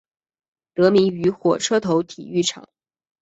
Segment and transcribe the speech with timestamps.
[0.73, 2.67] 得名于火车头体育场。